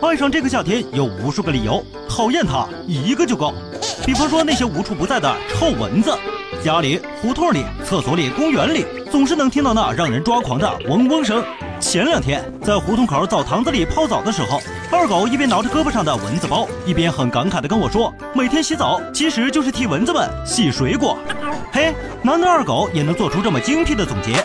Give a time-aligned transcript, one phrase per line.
[0.00, 3.52] 爱上这个夏天有无数个理由，讨厌它一个就够。
[4.06, 6.16] 比方说那些无处不在的臭蚊子，
[6.64, 11.42] 家里、胡同里、厕所里、公园里，总是能听到那让人抓狂的嗡嗡声。
[11.80, 21.16] 前两天在胡同口澡堂子里泡澡的时候，二狗一边挠着胳膊上的蚊子包，一边很感慨地跟我说：“每天洗澡其实就是替蚊子们洗水果。”
[21.72, 24.44] 嘿，难得二狗也能做出这么精辟的总结。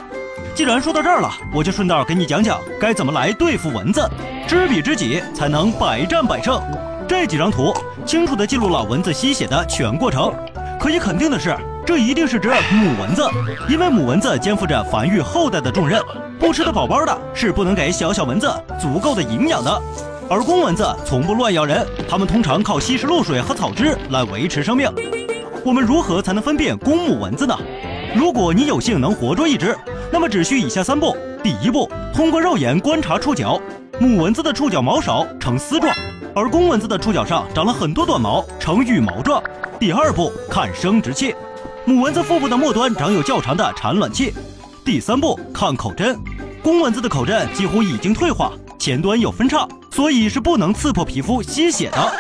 [0.55, 4.07] 既然说到这儿了，我就顺道给你讲讲该怎么来对付蚊子。
[4.47, 6.61] 知彼知己，才能百战百胜。
[7.07, 7.73] 这几张图
[8.05, 10.31] 清楚地记录了蚊子吸血的全过程。
[10.79, 11.55] 可以肯定的是，
[11.85, 13.23] 这一定是只母蚊子，
[13.67, 16.01] 因为母蚊子肩负着繁育后代的重任。
[16.39, 19.81] 不吃的宝宝的是不能给小小蚊子足够的营养的。
[20.29, 24.89] 而公蚊子从不乱咬人，它们通常靠吸食露水和草汁来维持生命。
[25.65, 27.57] 我们如何才能分辨公母蚊子呢？
[28.15, 29.77] 如果你有幸能活捉一只，
[30.11, 33.59] 那么只需以下三步：第一步，通过肉眼观察触角。
[33.99, 35.93] 母蚊子的触角毛少，呈丝状，
[36.33, 39.41] 而公蚊子的触角上长了很多短毛，呈羽毛状。
[39.79, 41.35] 第二步，看生殖器，
[41.85, 44.33] 母蚊子腹部的末端长有较长的产卵器。
[44.85, 46.17] 第三步，看口针，
[46.61, 52.13] 公蚊子的口针几乎已经退化，前端有分叉，所以是不能刺破皮肤吸血的。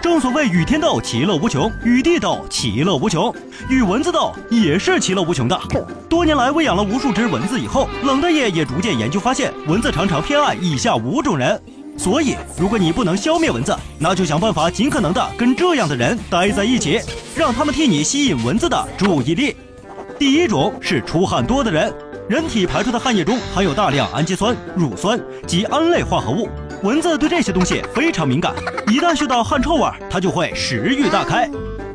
[0.00, 3.32] 正所谓与天斗其乐无穷，与地斗其乐无穷，
[3.68, 5.60] 与蚊子斗也是其乐无穷的。
[6.08, 11.60] 多年来喂养了无数只蚊子以后，冷大爷也逐渐研究发现，蚊子常常偏爱以下五种人。
[11.96, 17.00] 所以，如果你不能消灭蚊子，那就想办法尽可能的跟这样的人待在一起，
[17.36, 19.56] 让他们替你吸引蚊子的注意力。
[20.18, 21.92] 第一种是出汗多的人，
[22.28, 26.48] 人体排出的汗液中含有大量氨基酸、乳酸及胺类化合物。
[26.82, 28.52] 蚊子对这些东西非常敏感，
[28.88, 31.48] 一旦嗅到汗臭味，它就会食欲大开。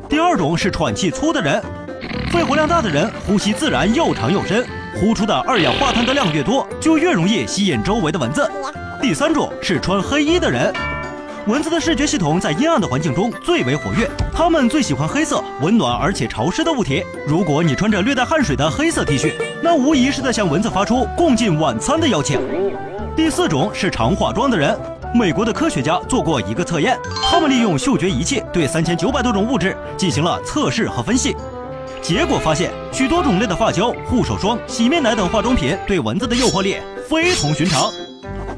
[0.08, 1.62] 第二种是喘气粗的人，
[2.30, 4.66] 肺活量大的人呼吸自然又长又深，
[4.98, 8.50] 呼出的二氧化碳的量越多，就越容易吸引周围的蚊子。
[9.00, 10.72] 第三种是穿黑衣的人，
[11.46, 17.04] 蚊子的视觉系统在阴暗的环境中最为活跃，它们最喜欢黑色、温暖而且潮湿的物体。
[17.24, 22.40] 如果你穿着略带汗水的黑色 T 恤，那无疑是在向蚊子发出共进晚餐的邀请。
[23.14, 24.76] 第四种是常化妆的人。
[25.14, 31.34] 美国的科学家做过一个测验，他们利用嗅觉仪器对三千九百多种物质进行了测试和分析，
[32.02, 36.76] 结果发现许多种类的发胶、护手霜、洗面奶等化妆品对蚊子的诱惑力
[37.08, 37.90] 非同寻常。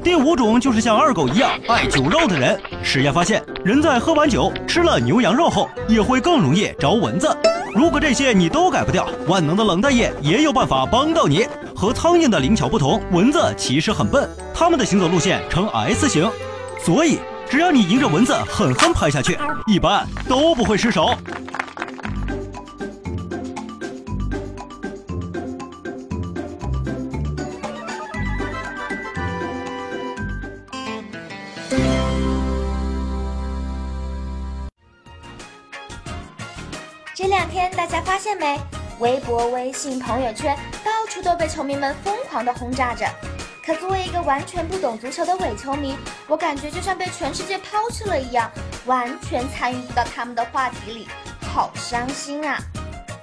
[0.03, 2.59] 第五种就是像二狗一样爱酒肉的人。
[2.81, 7.35] 实验发现，人在喝完酒、吃了牛羊肉后，也会更容易招蚊子。
[7.75, 11.45] 如果这些你都改不掉，万能的冷淡液也有办法帮到你。
[11.75, 16.29] 和苍蝇的灵巧不同，蚊子其实很笨，它们的行走路线呈 S 型，
[16.83, 21.13] 所以只要你迎着蚊子狠狠拍下去，一般都不会失手。
[37.21, 38.59] 这两天大家发现没？
[38.97, 43.05] 微博、微信、朋友圈到处都被球迷们疯狂的轰炸着。
[43.63, 45.95] 可作为一个完全不懂足球的伪球迷，
[46.27, 48.51] 我感觉就像被全世界抛弃了一样，
[48.87, 51.07] 完全参与不到他们的话题里，
[51.53, 52.57] 好伤心啊！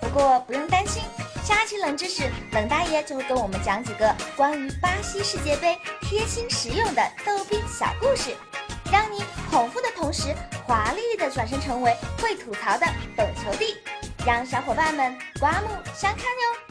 [0.01, 1.03] 不过不用担心，
[1.43, 8.37] 下期冷知识，冷大爷就会跟我们讲几个关于巴西世界杯贴心实用的逗逼小故事，
[8.93, 10.33] 让你捧腹的同时，
[10.65, 11.93] 华丽的转身成为
[12.23, 12.87] 会吐槽的
[13.17, 13.77] 懂球帝。
[14.27, 16.68] 让小伙伴们刮目相看哟！